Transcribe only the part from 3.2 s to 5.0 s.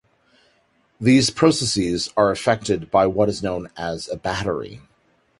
is known as a battery.